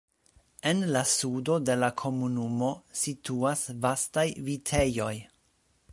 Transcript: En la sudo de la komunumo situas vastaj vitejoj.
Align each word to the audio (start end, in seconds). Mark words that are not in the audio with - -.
En 0.69 0.79
la 0.95 1.03
sudo 1.09 1.57
de 1.69 1.75
la 1.83 1.91
komunumo 2.03 2.71
situas 3.03 3.63
vastaj 3.87 4.27
vitejoj. 4.49 5.15